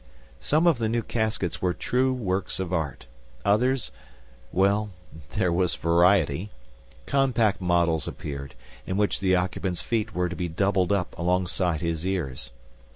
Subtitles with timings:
[0.39, 3.05] Some of the new caskets were true works of art.
[3.45, 3.91] Others
[4.51, 4.89] well,
[5.33, 6.49] there was variety.
[7.05, 8.55] Compact models appeared,
[8.87, 12.49] in which the occupant's feet were to be doubled up alongside his ears.